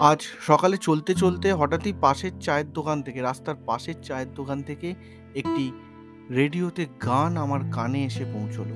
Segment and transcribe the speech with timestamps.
[0.00, 4.94] আজ সকালে চলতে চলতে হঠাৎই পাশের চায়ের দোকান থেকে, রাস্তার পাশের চায়ের দোকান থেকে
[5.34, 5.72] একটি
[6.30, 8.74] রেডিওতে গান আমার কানে এসে পৌঁছলো।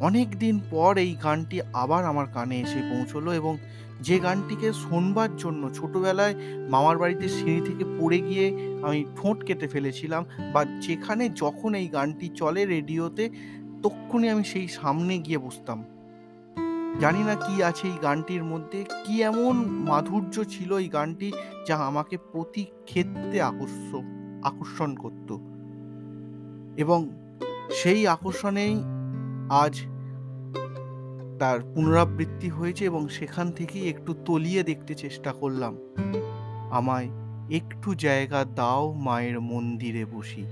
[0.00, 3.56] অনেক দিন পর এই গানটি আবার আমার কানে এসে পৌঁছলো এবং
[4.00, 6.34] যে গানটিকে শোনবার জন্য ছোটবেলায়
[6.70, 12.28] মামার বাড়িতে সিঁড়ি থেকে পড়ে গিয়ে আমি ঠোঁট কেটে ফেলেছিলাম বা যেখানে যখন এই গানটি
[12.28, 13.30] চলে রেডিওতে,
[13.82, 15.93] তক্ষুনি আমি সেই সামনে গিয়ে বসতাম।
[17.00, 19.54] জানি না কি আছে এই গানটির মধ্যে, কি এমন
[19.90, 21.32] মাধুর্য ছিল এই গানটি
[21.68, 23.94] যা আমাকে প্রতি ক্ষেত্রে আকর্ষ,
[24.42, 25.38] আকর্ষণ করত।
[26.76, 27.08] এবং
[27.70, 28.74] সেই আকর্ষণেই
[29.50, 29.74] আজ
[31.38, 35.76] তার পুনরাবৃত্তি হয়েছে এবং সেখান থেকেই একটু তলিয়ে দেখতে চেষ্টা করলাম।
[36.70, 37.08] আমায়
[37.50, 40.44] একটু জায়গা দাও মায়ের মন্দিরে বসি।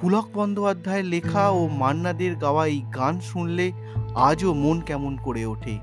[0.00, 3.72] পুলক বন্দ্যোপাধ্যায়ের লেখা ও মান্নাদের গাওয়া এই গান শুনলে
[4.16, 5.78] আজও মন কেমন করে ওঠে।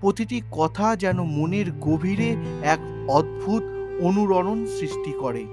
[0.00, 3.62] প্রতিটি কথা যেন মনের গভীরে এক অদ্ভুত
[4.02, 5.44] অনুরণন সৃষ্টি করে।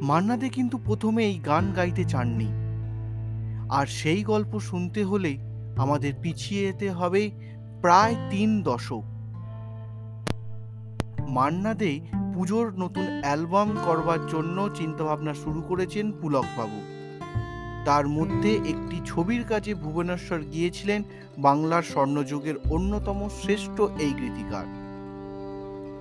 [0.00, 2.46] মান্নাদে কিন্তু প্রথমে এই গান গাইতে চাননি।
[3.70, 5.38] আর সেই গল্প শুনতে হলে
[5.76, 7.30] আমাদের পিছিয়ে যেতে হবে
[7.82, 9.02] প্রায় তিন দশক।
[11.28, 12.00] মান্নাদে
[12.34, 16.97] পুজোর নতুন অ্যালবাম করবার জন্য চিন্তাভাবনা শুরু করেছেন পুলকবাবু।
[17.88, 21.02] তার মধ্যে একটি ছবির কাজে ভুবনেশ্বর গিয়েছিলেন
[21.38, 24.66] বাংলার স্বর্ণযুগের অন্যতম শ্রেষ্ঠ এই গীতিকার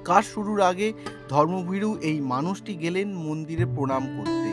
[0.06, 0.94] কাজ শুরুর আগে
[1.30, 4.50] ধর্মভীরু এই মানুষটি গেলেন মন্দিরে প্রণাম করতে।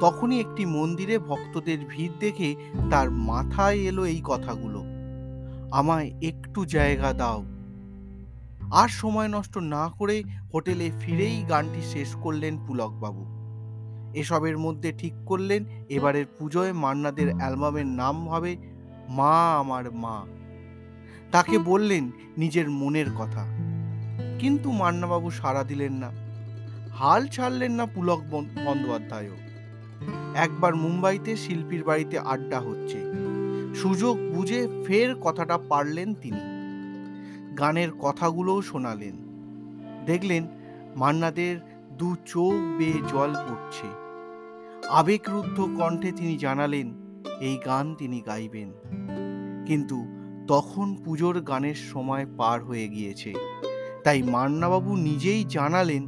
[0.00, 2.54] তখনই একটি মন্দিরে ভক্তদের ভিড় দেখে
[2.90, 4.80] তার মাথায় এলো এই কথাগুলো,
[5.70, 7.40] আমায় একটু জায়গা দাও।
[8.72, 10.16] আর সময় নষ্ট না করে
[10.52, 13.43] হোটেলে ফিরেই গানটি শেষ করলেন পুলকবাবু।
[14.14, 18.56] এসবের মধ্যে ঠিক করলেন। এবারের পুজোয় মান্নাদের অ্যালবামের নাম হবে
[19.08, 20.26] মা আমার মা।
[21.32, 23.46] তাকে বললেন নিজের মনের কথা।
[24.38, 26.10] কিন্তু মান্নাবাবু সাড়া দিলেন না।
[26.92, 29.36] হাল ছাড়লেন না পুলক বন্দ্যোপাধ্যায়ও।
[30.34, 33.04] একবার মুম্বাইতে শিল্পীর বাড়িতে আড্ডা হচ্ছে।
[33.74, 36.40] সুযোগ বুঝে ফের কথাটা পারলেন তিনি।
[37.54, 39.16] গানের কথাগুলোও শোনালেন।
[40.06, 40.46] দেখলেন
[40.96, 41.56] মান্নাদের
[41.98, 44.03] দু চোখ বেয়ে জল পড়ছে।
[44.90, 46.94] আবেগরুদ্ধ কণ্ঠে তিনি জানালেন,
[47.40, 48.72] এই গান তিনি গাইবেন।
[49.66, 50.04] কিন্তু
[50.48, 53.34] তখন পুজোর গানের সময় পার হয়ে গিয়েছে।
[54.04, 56.06] তাই মান্নাবাবু নিজেই জানালেন,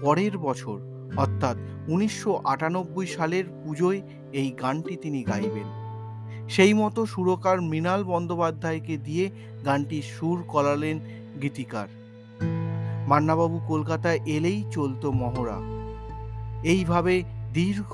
[0.00, 0.80] পরের বছর,
[1.16, 1.56] অর্থাৎ
[1.88, 5.80] উনিশশো আটানব্বই সালের পুজোয় এই গানটি তিনি গাইবেন।
[6.48, 9.30] সেই মতো সুরকার মৃণাল বন্দ্যোপাধ্যায়কে দিয়ে
[9.64, 11.00] গানটি সুর করালেন
[11.42, 11.88] গীতিকার।
[13.08, 15.80] মান্নাবাবু কলকাতায় এলেই চলতো মহড়া।
[16.64, 17.92] এইভাবে দীর্ঘ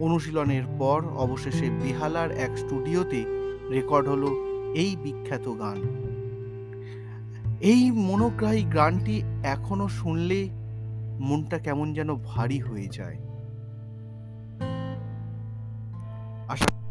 [0.00, 3.24] অনুশীলনের পর অবশেষে বেহালার এক স্টুডিওতে
[3.70, 4.30] রেকর্ড হলো
[4.74, 5.78] এই বিখ্যাত গান।
[7.60, 10.48] এই মনোগ্রাহী গানটি এখনও শুনলে
[11.20, 13.18] মনটা কেমন যেন ভারী হয়ে যায়।
[16.48, 16.83] আশা